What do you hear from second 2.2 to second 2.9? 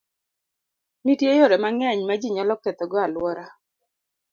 ji nyalo ketho